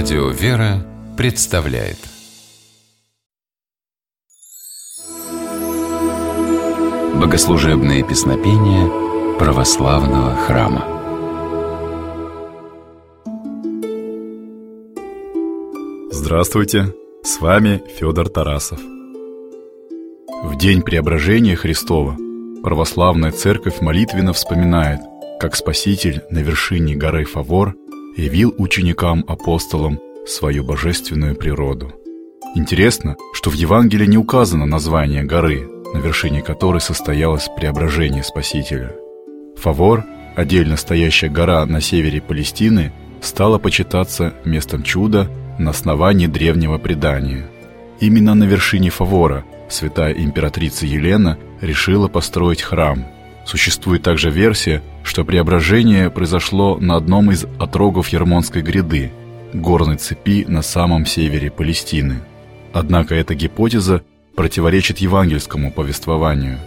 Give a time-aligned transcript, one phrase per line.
[0.00, 1.96] Радио «Вера» представляет
[7.20, 8.86] Богослужебные песнопения
[9.40, 10.84] православного храма
[16.12, 16.94] Здравствуйте!
[17.24, 18.78] С вами Федор Тарасов.
[20.44, 22.16] В день преображения Христова
[22.62, 25.00] православная церковь молитвенно вспоминает,
[25.40, 27.74] как Спаситель на вершине горы Фавор
[28.18, 31.92] явил ученикам-апостолам свою божественную природу.
[32.56, 38.94] Интересно, что в Евангелии не указано название горы, на вершине которой состоялось преображение Спасителя.
[39.56, 40.04] Фавор,
[40.34, 47.48] отдельно стоящая гора на севере Палестины, стала почитаться местом чуда на основании древнего предания.
[48.00, 53.04] Именно на вершине Фавора святая императрица Елена решила построить храм.
[53.48, 59.10] Существует также версия, что преображение произошло на одном из отрогов Ермонской гряды,
[59.54, 62.20] горной цепи на самом севере Палестины.
[62.74, 64.02] Однако эта гипотеза
[64.36, 66.58] противоречит евангельскому повествованию.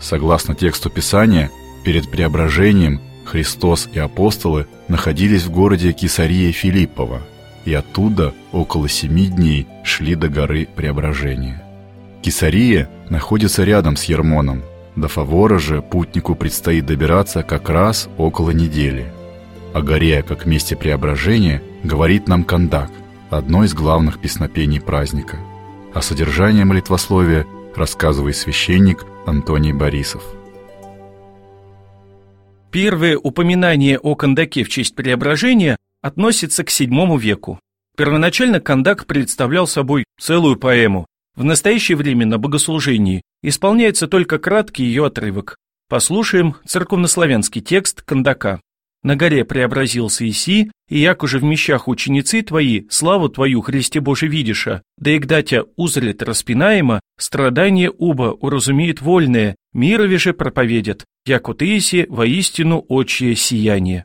[0.00, 1.50] Согласно тексту Писания,
[1.82, 7.22] перед преображением Христос и апостолы находились в городе Кесария Филиппова,
[7.64, 11.62] и оттуда около семи дней шли до горы Преображения.
[12.20, 14.62] Кесария находится рядом с Ермоном,
[15.00, 19.12] до Фавора же путнику предстоит добираться как раз около недели.
[19.74, 22.90] О горе как месте преображения говорит нам Кандак,
[23.30, 25.38] одно из главных песнопений праздника.
[25.94, 30.22] О содержании молитвословия рассказывает священник Антоний Борисов.
[32.70, 37.58] Первое упоминание о Кандаке в честь преображения относится к VII веку.
[37.96, 41.06] Первоначально Кандак представлял собой целую поэму,
[41.38, 45.56] в настоящее время на богослужении исполняется только краткий ее отрывок.
[45.88, 48.60] Послушаем церковнославянский текст Кандака.
[49.04, 54.26] «На горе преобразился Иси, и як уже в мещах ученицы твои, славу твою, Христе Боже,
[54.26, 61.78] видиша, да и гдатя узрит распинаемо, страдание уба уразумеет вольное, мирове же проповедят, яко ты
[61.78, 64.04] Иси воистину очие сияние».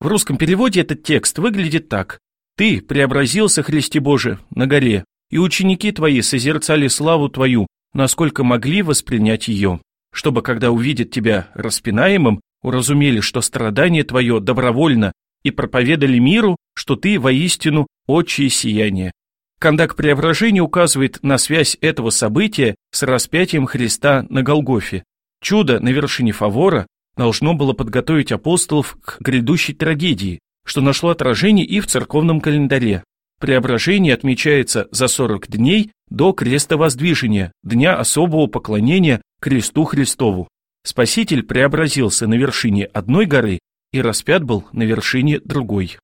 [0.00, 2.20] В русском переводе этот текст выглядит так.
[2.56, 9.48] «Ты преобразился, Христе Боже, на горе, и ученики твои созерцали славу твою, насколько могли воспринять
[9.48, 9.80] ее,
[10.12, 15.12] чтобы, когда увидят тебя распинаемым, уразумели, что страдание твое добровольно,
[15.44, 19.12] и проповедали миру, что ты воистину отчие сияние.
[19.60, 25.04] Кондак преображения указывает на связь этого события с распятием Христа на Голгофе.
[25.42, 31.80] Чудо на вершине Фавора должно было подготовить апостолов к грядущей трагедии, что нашло отражение и
[31.80, 33.02] в церковном календаре.
[33.40, 40.48] Преображение отмечается за 40 дней до крестовоздвижения, дня особого поклонения кресту Христову.
[40.84, 43.60] Спаситель преобразился на вершине одной горы
[43.92, 45.98] и распят был на вершине другой.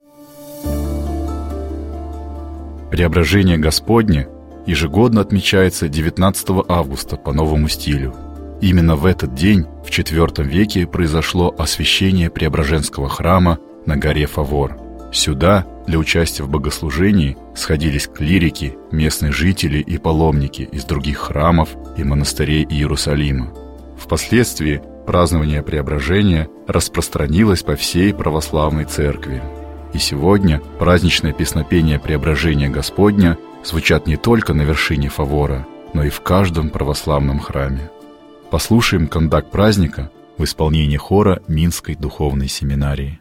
[2.91, 4.29] Преображение Господне
[4.67, 8.15] ежегодно отмечается 19 августа по новому стилю.
[8.61, 14.79] Именно в этот день, в IV веке, произошло освящение Преображенского храма на горе Фавор–
[15.15, 22.05] Сюда для участия в богослужении сходились клирики, местные жители и паломники из других храмов и
[22.05, 23.53] монастырей Иерусалима.
[23.99, 29.43] Впоследствии празднование преображения распространилось по всей православной церкви.
[29.93, 36.21] И сегодня праздничное песнопение преображения Господня звучат не только на вершине Фавора, но и в
[36.21, 37.91] каждом православном храме.
[38.51, 43.21] Послушаем кондак праздника в исполнении хора Минской духовной семинарии.